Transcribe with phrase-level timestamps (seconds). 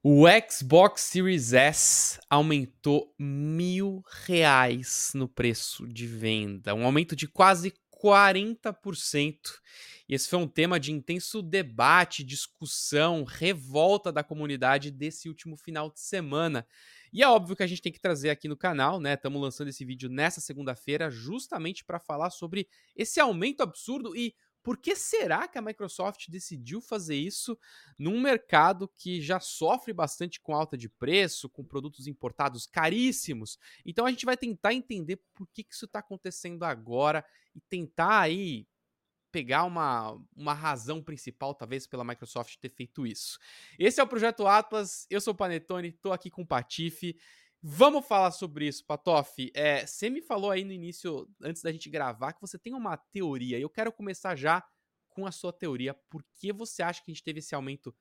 [0.00, 7.74] O Xbox Series S aumentou mil reais no preço de venda, um aumento de quase
[8.00, 9.36] 40%.
[10.08, 15.90] E esse foi um tema de intenso debate, discussão, revolta da comunidade desse último final
[15.90, 16.64] de semana.
[17.12, 19.14] E é óbvio que a gente tem que trazer aqui no canal, né?
[19.14, 24.32] Estamos lançando esse vídeo nessa segunda-feira, justamente para falar sobre esse aumento absurdo e
[24.62, 27.58] por que será que a Microsoft decidiu fazer isso
[27.98, 33.58] num mercado que já sofre bastante com alta de preço, com produtos importados caríssimos?
[33.84, 38.20] Então a gente vai tentar entender por que, que isso está acontecendo agora e tentar
[38.20, 38.66] aí
[39.30, 43.38] pegar uma, uma razão principal, talvez, pela Microsoft ter feito isso.
[43.78, 47.16] Esse é o Projeto Atlas, eu sou o Panetone, estou aqui com o Patife.
[47.60, 49.50] Vamos falar sobre isso, Patoff.
[49.54, 52.96] É, você me falou aí no início, antes da gente gravar, que você tem uma
[52.96, 53.58] teoria.
[53.58, 54.64] Eu quero começar já
[55.08, 55.92] com a sua teoria.
[55.92, 57.94] Por que você acha que a gente teve esse aumento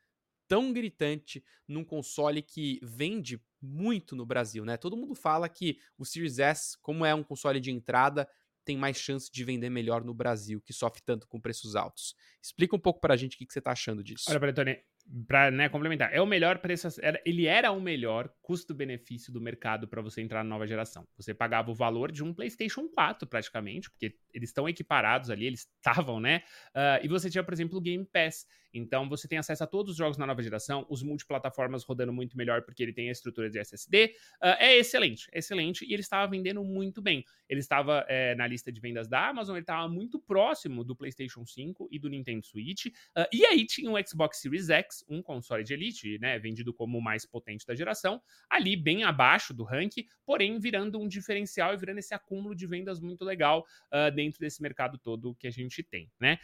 [0.47, 4.77] tão gritante num console que vende muito no Brasil, né?
[4.77, 8.29] Todo mundo fala que o Series S, como é um console de entrada,
[8.63, 12.13] tem mais chance de vender melhor no Brasil, que sofre tanto com preços altos.
[12.41, 14.25] Explica um pouco pra gente o que, que você tá achando disso.
[14.29, 14.77] Olha, Bretone,
[15.27, 16.87] para né, complementar, é o melhor preço,
[17.25, 21.07] ele era o melhor custo-benefício do mercado para você entrar na nova geração.
[21.15, 25.67] Você pagava o valor de um PlayStation 4 praticamente, porque eles estão equiparados ali, eles
[25.77, 26.43] estavam, né?
[26.69, 28.45] Uh, e você tinha, por exemplo, o Game Pass.
[28.77, 32.37] Então você tem acesso a todos os jogos na nova geração, os multiplataformas rodando muito
[32.37, 34.05] melhor porque ele tem a estrutura de SSD.
[34.05, 35.85] Uh, ah, é excelente, é excelente.
[35.85, 37.23] E ele estava vendendo muito bem.
[37.49, 41.45] Ele estava é, na lista de vendas da Amazon, ele estava muito próximo do PlayStation
[41.45, 42.87] 5 e do Nintendo Switch.
[42.87, 46.37] Uh, e aí tinha o Xbox Series X, um console de elite, né?
[46.39, 51.07] Vendido como o mais potente da geração, ali bem abaixo do ranking, porém virando um
[51.07, 55.47] diferencial e virando esse acúmulo de vendas muito legal uh, dentro desse mercado todo que
[55.47, 56.37] a gente tem, né?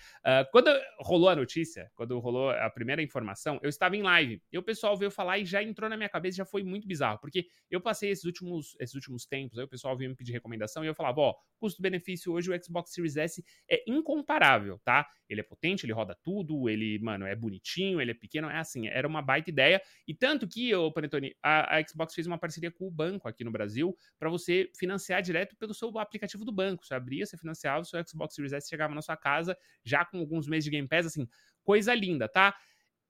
[0.52, 4.42] quando rolou a notícia, quando rolou a primeira informação, eu estava em live.
[4.52, 7.20] E o pessoal veio falar e já entrou na minha cabeça, já foi muito bizarro.
[7.20, 10.84] Porque eu passei esses últimos, esses últimos tempos, aí o pessoal veio me pedir recomendação
[10.84, 15.08] e eu falava, ó, custo-benefício hoje o Xbox Series S é incomparável, tá?
[15.30, 18.88] Ele é potente, ele roda tudo, ele, mano, é bonitinho, ele é pequeno, é assim,
[18.88, 19.82] era uma baita ideia.
[20.08, 23.44] E tanto que, ô Panetone, a, a Xbox fez uma parceria com o banco aqui
[23.44, 26.86] no Brasil para você financiar direto pelo seu aplicativo do banco.
[26.86, 30.20] Você abria, você financiava, o seu Xbox Series S chegava na sua casa já com
[30.20, 31.28] alguns meses de Game Pass, assim,
[31.64, 32.56] coisa linda, tá?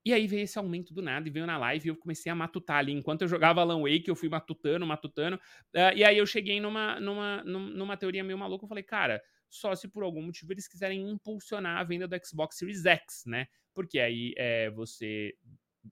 [0.05, 2.35] E aí veio esse aumento do nada e veio na live e eu comecei a
[2.35, 2.91] matutar ali.
[2.91, 5.37] Enquanto eu jogava Alan Wake, eu fui matutando, matutando.
[5.73, 8.65] Uh, e aí eu cheguei numa, numa, numa teoria meio maluca.
[8.65, 12.57] Eu falei, cara, só se por algum motivo eles quiserem impulsionar a venda do Xbox
[12.57, 13.47] Series X, né?
[13.73, 15.33] Porque aí é, você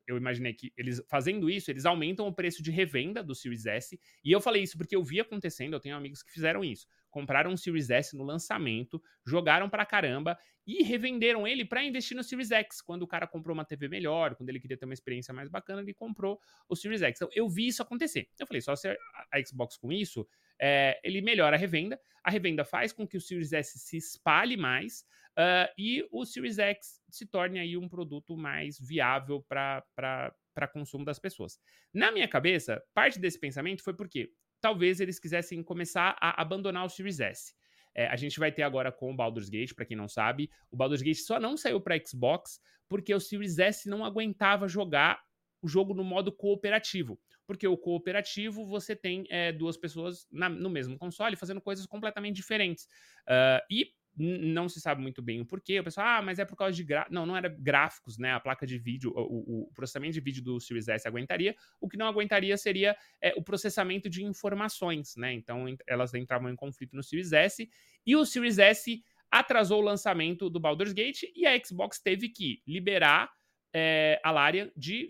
[0.07, 3.99] eu imaginei que eles fazendo isso, eles aumentam o preço de revenda do Series S.
[4.23, 6.87] E eu falei isso porque eu vi acontecendo, eu tenho amigos que fizeram isso.
[7.09, 12.23] Compraram um Series S no lançamento, jogaram pra caramba e revenderam ele para investir no
[12.23, 12.81] Series X.
[12.81, 15.81] Quando o cara comprou uma TV melhor, quando ele queria ter uma experiência mais bacana,
[15.81, 17.17] ele comprou o Series X.
[17.17, 18.29] Então eu vi isso acontecer.
[18.39, 20.27] Eu falei, só se a Xbox com isso,
[20.59, 21.99] é, ele melhora a revenda.
[22.23, 25.03] A revenda faz com que o Series S se espalhe mais
[25.37, 31.19] uh, e o Series X se torne aí um produto mais viável para consumo das
[31.19, 31.59] pessoas.
[31.93, 36.89] Na minha cabeça, parte desse pensamento foi porque talvez eles quisessem começar a abandonar o
[36.89, 37.53] Series S.
[37.93, 40.77] É, a gente vai ter agora com o Baldur's Gate, para quem não sabe, o
[40.77, 45.21] Baldur's Gate só não saiu para Xbox porque o Series S não aguentava jogar
[45.61, 47.19] o jogo no modo cooperativo.
[47.45, 52.35] Porque o cooperativo você tem é, duas pessoas na, no mesmo console fazendo coisas completamente
[52.35, 52.85] diferentes.
[53.27, 55.79] Uh, e não se sabe muito bem o porquê.
[55.79, 57.07] O pessoal, ah, mas é por causa de gra...
[57.09, 58.33] não, não era gráficos, né?
[58.33, 61.55] A placa de vídeo, o, o, processamento de vídeo do Series S aguentaria.
[61.79, 65.33] O que não aguentaria seria é, o processamento de informações, né?
[65.33, 67.69] Então elas entravam em conflito no Series S
[68.05, 72.61] e o Series S atrasou o lançamento do Baldur's Gate e a Xbox teve que
[72.67, 73.31] liberar
[73.73, 75.07] é, a Larian de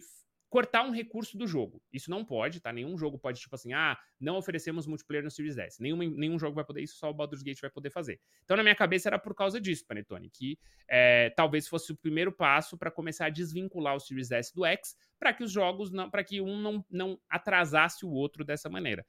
[0.51, 1.81] cortar um recurso do jogo.
[1.93, 2.73] Isso não pode, tá?
[2.73, 5.81] Nenhum jogo pode, tipo assim, ah, não oferecemos multiplayer no Series S.
[5.81, 8.19] Nenhum, nenhum jogo vai poder isso, só o Baldur's Gate vai poder fazer.
[8.43, 10.59] Então, na minha cabeça, era por causa disso, Panetone, que
[10.89, 14.97] é, talvez fosse o primeiro passo para começar a desvincular o Series S do X,
[15.17, 19.05] para que os jogos, para que um não, não atrasasse o outro dessa maneira.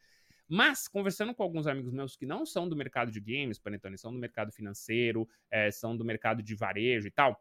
[0.48, 4.12] Mas, conversando com alguns amigos meus que não são do mercado de games, Panetone, são
[4.12, 7.36] do mercado financeiro, é, são do mercado de varejo e tal,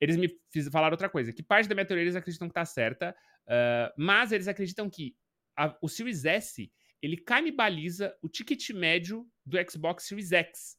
[0.00, 0.28] eles me
[0.70, 3.16] falaram outra coisa, que parte da minha teoria eles acreditam que tá certa,
[3.48, 5.16] uh, mas eles acreditam que
[5.56, 6.70] a, o Series S,
[7.00, 10.78] ele canibaliza o ticket médio do Xbox Series X.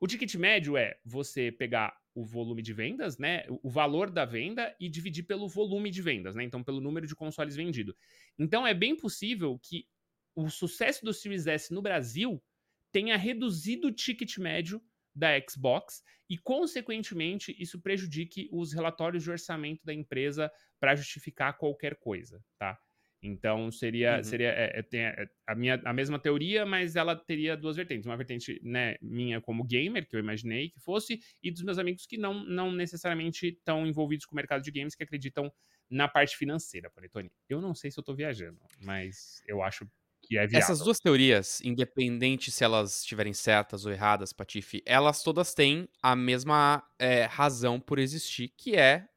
[0.00, 4.74] O ticket médio é você pegar o volume de vendas, né, o valor da venda
[4.78, 7.94] e dividir pelo volume de vendas, né, então pelo número de consoles vendidos.
[8.38, 9.86] Então é bem possível que
[10.34, 12.42] o sucesso do Series S no Brasil
[12.90, 14.82] tenha reduzido o ticket médio
[15.14, 20.50] da Xbox e, consequentemente, isso prejudique os relatórios de orçamento da empresa
[20.80, 22.78] para justificar qualquer coisa, tá?
[23.22, 24.24] Então seria, uhum.
[24.24, 28.04] seria é, é, é, a, minha, a mesma teoria, mas ela teria duas vertentes.
[28.04, 32.04] Uma vertente né, minha como gamer, que eu imaginei que fosse, e dos meus amigos
[32.04, 35.52] que não, não necessariamente estão envolvidos com o mercado de games, que acreditam
[35.88, 37.30] na parte financeira, Panetone.
[37.48, 39.88] Eu não sei se eu estou viajando, mas eu acho
[40.32, 40.58] que é viável.
[40.58, 46.16] Essas duas teorias, independente se elas estiverem certas ou erradas, Patife, elas todas têm a
[46.16, 49.08] mesma é, razão por existir, que é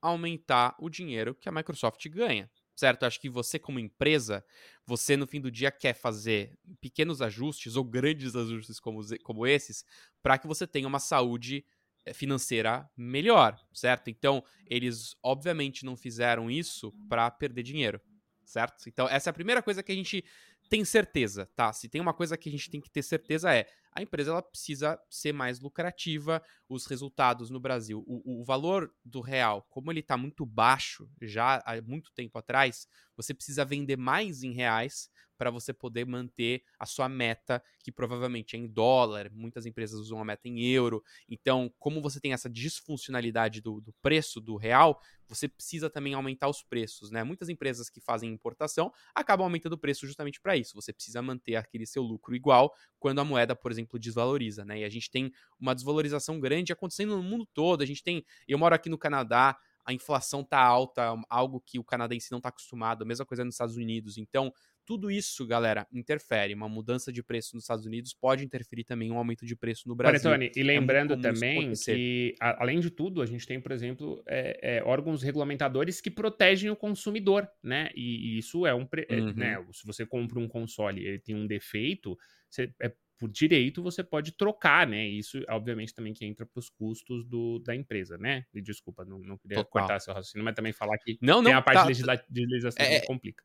[0.00, 2.50] aumentar o dinheiro que a Microsoft ganha
[2.80, 3.04] certo?
[3.04, 4.42] Acho que você, como empresa,
[4.86, 9.84] você no fim do dia quer fazer pequenos ajustes ou grandes ajustes como, como esses
[10.22, 11.64] para que você tenha uma saúde
[12.06, 14.08] eh, financeira melhor, certo?
[14.08, 18.00] Então, eles obviamente não fizeram isso para perder dinheiro,
[18.44, 18.88] certo?
[18.88, 20.24] Então, essa é a primeira coisa que a gente
[20.70, 21.72] tem certeza, tá?
[21.72, 24.40] Se tem uma coisa que a gente tem que ter certeza é a empresa ela
[24.40, 29.98] precisa ser mais lucrativa, os resultados no Brasil, o, o valor do real, como ele
[29.98, 32.86] está muito baixo já há muito tempo atrás,
[33.16, 38.56] você precisa vender mais em reais para você poder manter a sua meta, que provavelmente
[38.56, 41.02] é em dólar, muitas empresas usam a meta em euro.
[41.26, 46.46] Então, como você tem essa disfuncionalidade do, do preço do real, você precisa também aumentar
[46.46, 47.24] os preços, né?
[47.24, 50.74] Muitas empresas que fazem importação acabam aumentando o preço justamente para isso.
[50.74, 54.80] Você precisa manter aquele seu lucro igual quando a moeda, por exemplo, desvaloriza, né?
[54.80, 57.80] E a gente tem uma desvalorização grande acontecendo no mundo todo.
[57.80, 61.84] A gente tem, eu moro aqui no Canadá, a inflação tá alta, algo que o
[61.84, 64.18] canadense não está acostumado, a mesma coisa nos Estados Unidos.
[64.18, 64.52] Então,
[64.90, 66.52] tudo isso, galera, interfere.
[66.52, 69.94] Uma mudança de preço nos Estados Unidos pode interferir também um aumento de preço no
[69.94, 70.28] Brasil.
[70.28, 73.70] Tony, e é lembrando é também que, a, além de tudo, a gente tem, por
[73.70, 77.88] exemplo, é, é, órgãos regulamentadores que protegem o consumidor, né?
[77.94, 78.84] E, e isso é um.
[79.08, 79.32] É, uhum.
[79.32, 82.18] né, se você compra um console e ele tem um defeito,
[82.50, 85.06] você, é, por direito você pode trocar, né?
[85.06, 88.44] Isso, obviamente, também que entra para os custos do, da empresa, né?
[88.52, 89.70] E desculpa, não, não queria Total.
[89.70, 92.98] cortar seu raciocínio, mas também falar que não, tem a parte tá, de legislação é,
[92.98, 93.44] que complica.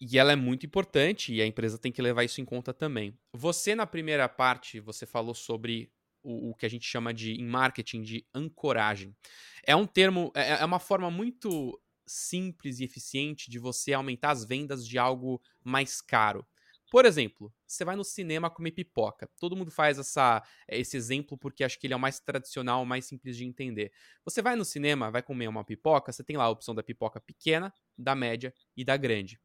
[0.00, 3.18] E ela é muito importante e a empresa tem que levar isso em conta também.
[3.32, 5.90] Você, na primeira parte, você falou sobre
[6.22, 9.16] o, o que a gente chama de, em marketing, de ancoragem.
[9.64, 14.44] É um termo, é, é uma forma muito simples e eficiente de você aumentar as
[14.44, 16.46] vendas de algo mais caro.
[16.90, 19.28] Por exemplo, você vai no cinema comer pipoca.
[19.40, 22.86] Todo mundo faz essa, esse exemplo porque acho que ele é o mais tradicional, o
[22.86, 23.92] mais simples de entender.
[24.24, 27.20] Você vai no cinema, vai comer uma pipoca, você tem lá a opção da pipoca
[27.20, 29.40] pequena, da média e da grande.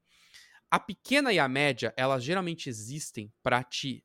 [0.71, 4.03] A pequena e a média, elas geralmente existem para te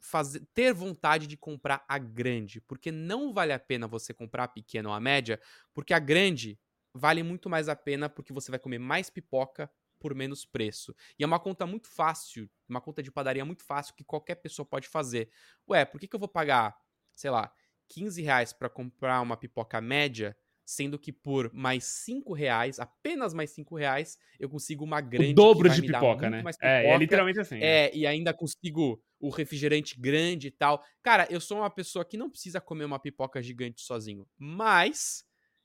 [0.00, 4.48] fazer ter vontade de comprar a grande, porque não vale a pena você comprar a
[4.48, 5.40] pequena ou a média,
[5.72, 6.60] porque a grande
[6.94, 10.94] vale muito mais a pena porque você vai comer mais pipoca por menos preço.
[11.18, 14.66] E é uma conta muito fácil, uma conta de padaria muito fácil que qualquer pessoa
[14.66, 15.30] pode fazer.
[15.68, 16.76] Ué, por que, que eu vou pagar,
[17.16, 17.50] sei lá,
[17.88, 23.50] 15 reais para comprar uma pipoca média sendo que por mais cinco reais, apenas mais
[23.50, 25.32] cinco reais, eu consigo uma grande.
[25.32, 26.38] O dobro de pipoca, né?
[26.38, 27.56] Pipoca, é, é literalmente assim.
[27.56, 27.90] É, né?
[27.92, 30.82] e ainda consigo o refrigerante grande e tal.
[31.02, 35.24] Cara, eu sou uma pessoa que não precisa comer uma pipoca gigante sozinho, mas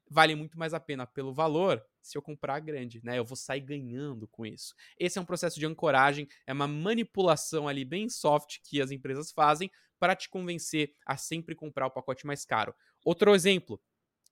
[0.09, 3.19] vale muito mais a pena pelo valor se eu comprar a grande, né?
[3.19, 4.73] Eu vou sair ganhando com isso.
[4.97, 9.31] Esse é um processo de ancoragem, é uma manipulação ali bem soft que as empresas
[9.31, 9.69] fazem
[9.99, 12.73] para te convencer a sempre comprar o pacote mais caro.
[13.05, 13.79] Outro exemplo,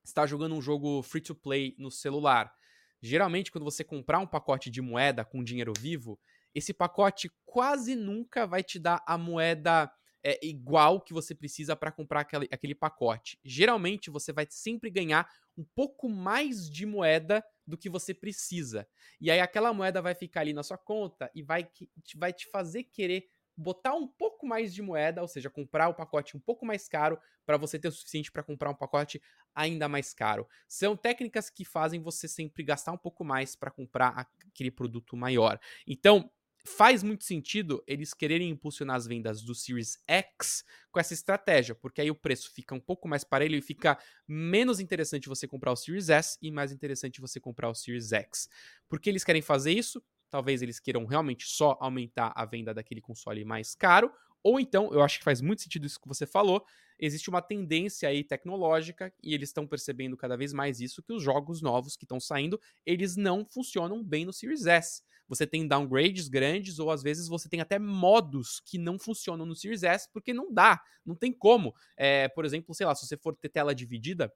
[0.08, 2.52] está jogando um jogo free to play no celular.
[3.00, 6.18] Geralmente, quando você comprar um pacote de moeda com dinheiro vivo,
[6.54, 9.90] esse pacote quase nunca vai te dar a moeda
[10.22, 13.38] é, igual que você precisa para comprar aquele, aquele pacote.
[13.44, 18.86] Geralmente, você vai sempre ganhar um pouco mais de moeda do que você precisa.
[19.20, 21.68] E aí, aquela moeda vai ficar ali na sua conta e vai,
[22.16, 26.36] vai te fazer querer botar um pouco mais de moeda, ou seja, comprar o pacote
[26.36, 29.20] um pouco mais caro para você ter o suficiente para comprar um pacote
[29.54, 30.46] ainda mais caro.
[30.68, 35.58] São técnicas que fazem você sempre gastar um pouco mais para comprar aquele produto maior.
[35.86, 36.30] Então,
[36.64, 42.00] faz muito sentido eles quererem impulsionar as vendas do Series X com essa estratégia, porque
[42.00, 45.76] aí o preço fica um pouco mais parelho e fica menos interessante você comprar o
[45.76, 48.48] Series S e mais interessante você comprar o Series X.
[48.88, 50.02] Por que eles querem fazer isso?
[50.30, 54.10] Talvez eles queiram realmente só aumentar a venda daquele console mais caro,
[54.42, 56.64] ou então, eu acho que faz muito sentido isso que você falou,
[56.98, 61.22] existe uma tendência aí tecnológica e eles estão percebendo cada vez mais isso que os
[61.22, 65.02] jogos novos que estão saindo, eles não funcionam bem no Series S.
[65.28, 69.54] Você tem downgrades grandes ou às vezes você tem até modos que não funcionam no
[69.54, 71.74] Series S porque não dá, não tem como.
[71.96, 74.32] É, por exemplo, sei lá, se você for ter tela dividida,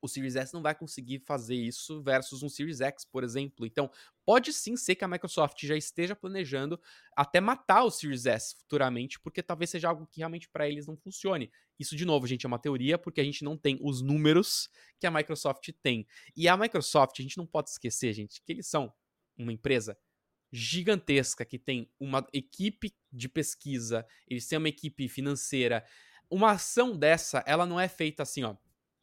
[0.00, 3.66] o Series S não vai conseguir fazer isso versus um Series X, por exemplo.
[3.66, 3.90] Então,
[4.24, 6.80] pode sim ser que a Microsoft já esteja planejando
[7.16, 10.96] até matar o Series S futuramente, porque talvez seja algo que realmente para eles não
[10.96, 11.50] funcione.
[11.78, 15.06] Isso, de novo, gente, é uma teoria, porque a gente não tem os números que
[15.06, 16.06] a Microsoft tem.
[16.36, 18.92] E a Microsoft, a gente não pode esquecer, gente, que eles são
[19.36, 19.96] uma empresa
[20.50, 25.84] gigantesca que tem uma equipe de pesquisa, eles têm uma equipe financeira.
[26.30, 28.56] Uma ação dessa, ela não é feita assim, ó.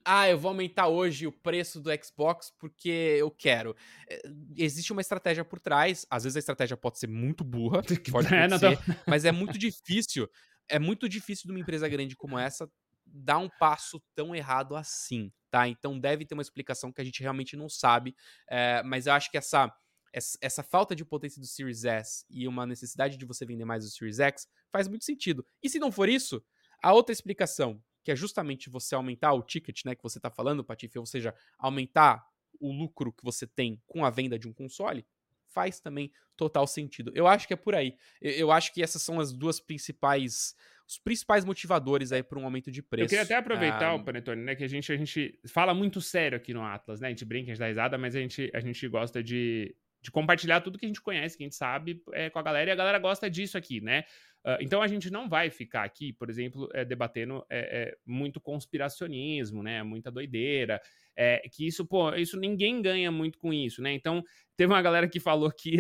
[0.08, 3.76] Ah, eu vou aumentar hoje o preço do Xbox porque eu quero.
[4.08, 4.22] É,
[4.56, 6.06] existe uma estratégia por trás.
[6.10, 7.82] Às vezes a estratégia pode ser muito burra,
[8.12, 10.30] pode é, ser, mas é muito difícil.
[10.70, 12.70] É muito difícil de uma empresa grande como essa
[13.04, 15.68] dar um passo tão errado assim, tá?
[15.68, 18.16] Então deve ter uma explicação que a gente realmente não sabe.
[18.48, 19.74] É, mas eu acho que essa
[20.42, 23.90] essa falta de potência do Series S e uma necessidade de você vender mais o
[23.90, 25.46] Series X faz muito sentido.
[25.62, 26.42] E se não for isso,
[26.82, 30.64] a outra explicação, que é justamente você aumentar o ticket, né, que você está falando,
[30.64, 32.24] Patife, ou seja, aumentar
[32.60, 35.04] o lucro que você tem com a venda de um console,
[35.48, 37.12] faz também total sentido.
[37.16, 37.98] Eu acho que é por aí.
[38.22, 40.56] Eu acho que essas são as duas principais
[40.88, 43.06] os principais motivadores aí para um aumento de preço.
[43.06, 46.00] Eu queria até aproveitar, ah, o Panetone, né, que a gente, a gente fala muito
[46.00, 47.08] sério aqui no Atlas, né?
[47.08, 50.12] A gente brinca, a gente dá risada, mas a gente, a gente gosta de, de
[50.12, 52.72] compartilhar tudo que a gente conhece, que a gente sabe é, com a galera, e
[52.72, 54.06] a galera gosta disso aqui, né?
[54.46, 59.64] Uh, então a gente não vai ficar aqui, por exemplo, é, debatendo é, muito conspiracionismo,
[59.64, 59.82] né?
[59.82, 60.80] Muita doideira.
[61.52, 63.92] que isso, pô, isso ninguém ganha muito com isso, né?
[63.94, 64.24] Então,
[64.56, 65.78] teve uma galera que falou que,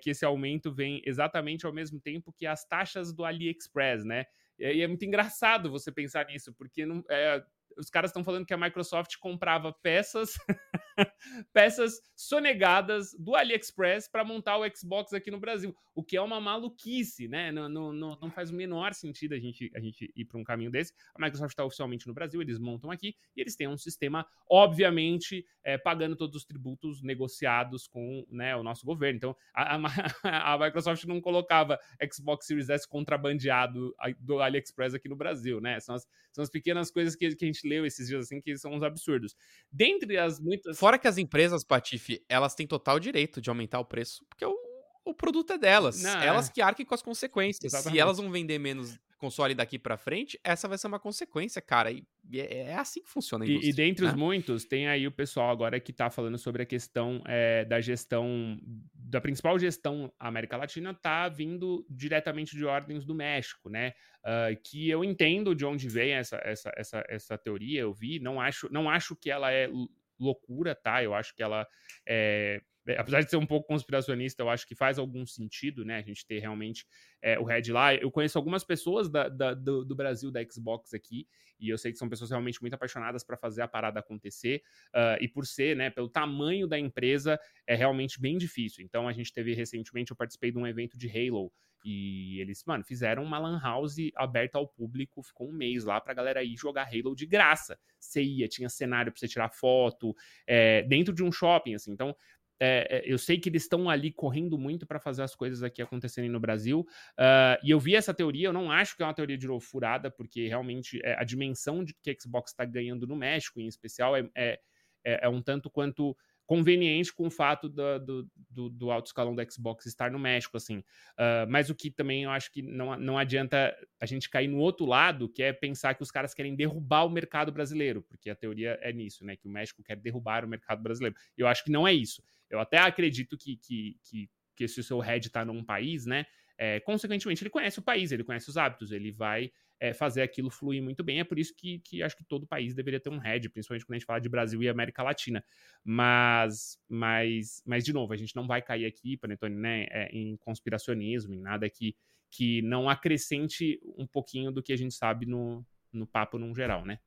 [0.00, 4.24] que esse aumento vem exatamente ao mesmo tempo que as taxas do AliExpress, né?
[4.56, 7.42] E é muito engraçado você pensar nisso, porque não, é,
[7.76, 10.34] os caras estão falando que a Microsoft comprava peças
[11.52, 16.40] peças sonegadas do AliExpress para montar o Xbox aqui no Brasil, o que é uma
[16.40, 17.50] maluquice, né?
[17.52, 20.70] Não, não, não faz o menor sentido a gente, a gente ir para um caminho
[20.70, 20.92] desse.
[21.14, 25.44] A Microsoft está oficialmente no Brasil, eles montam aqui e eles têm um sistema, obviamente,
[25.62, 29.16] é, pagando todos os tributos negociados com né, o nosso governo.
[29.16, 29.78] Então, a, a,
[30.54, 31.78] a Microsoft não colocava
[32.12, 35.80] Xbox Series S contrabandeado do AliExpress aqui no Brasil, né?
[35.80, 38.56] São as, são as pequenas coisas que, que a gente leu esses dias assim que
[38.56, 39.34] são uns absurdos.
[39.70, 40.78] Dentre as muitas.
[40.84, 44.54] Fora que as empresas, Patife, elas têm total direito de aumentar o preço, porque o,
[45.02, 46.02] o produto é delas.
[46.02, 46.52] Não, elas é.
[46.52, 47.72] que arquem com as consequências.
[47.72, 47.96] Exatamente.
[47.96, 51.90] Se elas vão vender menos console daqui para frente, essa vai ser uma consequência, cara.
[51.90, 53.70] E é, é assim que funciona a indústria.
[53.70, 54.10] E, e dentre né?
[54.10, 57.80] os muitos, tem aí o pessoal agora que tá falando sobre a questão é, da
[57.80, 58.60] gestão,
[58.92, 63.94] da principal gestão América Latina, tá vindo diretamente de ordens do México, né?
[64.22, 68.38] Uh, que eu entendo de onde vem essa, essa, essa, essa teoria, eu vi, não
[68.38, 69.68] acho, não acho que ela é
[70.18, 71.02] loucura, tá?
[71.02, 71.66] Eu acho que ela
[72.06, 72.60] é,
[72.98, 75.96] apesar de ser um pouco conspiracionista, eu acho que faz algum sentido, né?
[75.96, 76.86] A gente ter realmente
[77.22, 77.94] é, o Red lá.
[77.94, 81.26] Eu conheço algumas pessoas da, da, do, do, Brasil da Xbox aqui,
[81.58, 84.62] e eu sei que são pessoas realmente muito apaixonadas para fazer a parada acontecer.
[84.94, 88.84] Uh, e por ser, né, pelo tamanho da empresa, é realmente bem difícil.
[88.84, 91.50] Então a gente teve recentemente, eu participei de um evento de Halo.
[91.84, 96.14] E eles, mano, fizeram uma lan house aberta ao público, ficou um mês lá pra
[96.14, 97.78] galera ir jogar Halo de graça.
[98.00, 101.92] Você ia, tinha cenário pra você tirar foto, é, dentro de um shopping, assim.
[101.92, 102.16] Então,
[102.60, 106.30] é, eu sei que eles estão ali correndo muito para fazer as coisas aqui acontecerem
[106.30, 106.86] no Brasil.
[107.18, 109.60] Uh, e eu vi essa teoria, eu não acho que é uma teoria de novo
[109.60, 114.16] furada, porque realmente é, a dimensão de que Xbox está ganhando no México, em especial,
[114.16, 114.58] é, é,
[115.04, 119.52] é um tanto quanto conveniente com o fato do, do, do, do, alto escalão do
[119.52, 120.78] Xbox estar no México, assim.
[120.78, 124.58] Uh, mas o que também eu acho que não, não adianta a gente cair no
[124.58, 128.34] outro lado, que é pensar que os caras querem derrubar o mercado brasileiro, porque a
[128.34, 129.36] teoria é nisso, né?
[129.36, 131.16] Que o México quer derrubar o mercado brasileiro.
[131.36, 132.22] Eu acho que não é isso.
[132.50, 136.26] Eu até acredito que, que, que, que se o seu head está num país, né?
[136.56, 140.50] É, consequentemente, ele conhece o país, ele conhece os hábitos, ele vai é, fazer aquilo
[140.50, 141.20] fluir muito bem.
[141.20, 143.94] É por isso que, que acho que todo país deveria ter um head, principalmente quando
[143.94, 145.44] a gente fala de Brasil e América Latina.
[145.82, 150.36] Mas, mas, mas de novo, a gente não vai cair aqui, Panetone, né, é, em
[150.36, 151.96] conspiracionismo, em nada que,
[152.30, 156.84] que não acrescente um pouquinho do que a gente sabe no, no papo num geral,
[156.84, 156.98] né?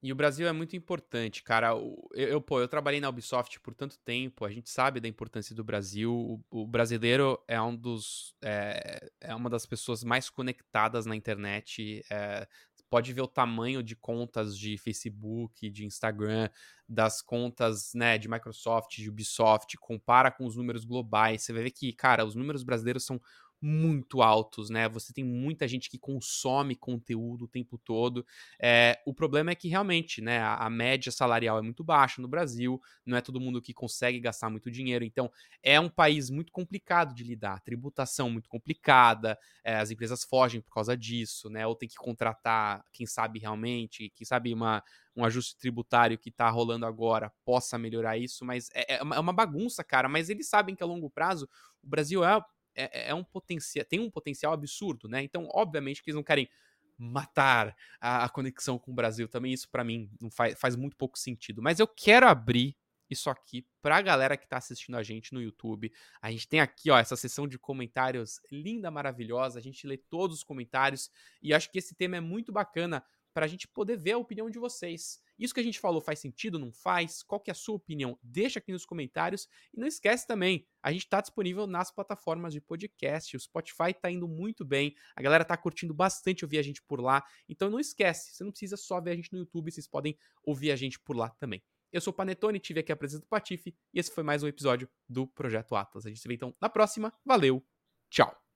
[0.00, 1.70] E o Brasil é muito importante, cara.
[1.70, 5.54] Eu, eu, pô, eu trabalhei na Ubisoft por tanto tempo, a gente sabe da importância
[5.56, 6.12] do Brasil.
[6.50, 8.34] O, o brasileiro é um dos.
[8.40, 12.04] É, é, uma das pessoas mais conectadas na internet.
[12.10, 12.46] É,
[12.88, 16.48] pode ver o tamanho de contas de Facebook, de Instagram,
[16.88, 21.42] das contas né, de Microsoft, de Ubisoft, compara com os números globais.
[21.42, 23.20] Você vai ver que, cara, os números brasileiros são
[23.60, 24.88] muito altos, né?
[24.88, 28.24] Você tem muita gente que consome conteúdo o tempo todo.
[28.60, 32.28] É, o problema é que realmente, né, a, a, média salarial é muito baixa no
[32.28, 35.30] Brasil, não é todo mundo que consegue gastar muito dinheiro, então
[35.62, 40.72] é um país muito complicado de lidar, tributação muito complicada, é, as empresas fogem por
[40.72, 41.66] causa disso, né?
[41.66, 44.82] Ou tem que contratar quem sabe realmente, quem sabe uma,
[45.16, 49.82] um ajuste tributário que está rolando agora possa melhorar isso, mas é, é, uma bagunça,
[49.82, 50.08] cara.
[50.08, 51.48] Mas eles sabem que a longo prazo
[51.82, 52.40] o Brasil é
[52.78, 55.22] é, é, é um potencial, tem um potencial absurdo, né?
[55.22, 56.48] Então, obviamente que eles não querem
[56.96, 59.52] matar a, a conexão com o Brasil também.
[59.52, 61.62] Isso para mim não faz, faz muito pouco sentido.
[61.62, 62.76] Mas eu quero abrir
[63.10, 65.92] isso aqui pra galera que tá assistindo a gente no YouTube.
[66.20, 69.58] A gente tem aqui, ó, essa sessão de comentários linda, maravilhosa.
[69.58, 71.10] A gente lê todos os comentários
[71.42, 74.50] e acho que esse tema é muito bacana para a gente poder ver a opinião
[74.50, 75.20] de vocês.
[75.38, 77.22] Isso que a gente falou faz sentido, não faz?
[77.22, 78.18] Qual que é a sua opinião?
[78.22, 79.48] Deixa aqui nos comentários.
[79.72, 83.36] E não esquece também, a gente está disponível nas plataformas de podcast.
[83.36, 84.94] O Spotify está indo muito bem.
[85.14, 87.24] A galera está curtindo bastante ouvir a gente por lá.
[87.48, 90.70] Então não esquece, você não precisa só ver a gente no YouTube, vocês podem ouvir
[90.72, 91.62] a gente por lá também.
[91.92, 94.46] Eu sou o Panetone, tive aqui a presença do Patife e esse foi mais um
[94.46, 96.04] episódio do Projeto Atlas.
[96.04, 97.12] A gente se vê então na próxima.
[97.24, 97.64] Valeu,
[98.10, 98.47] tchau!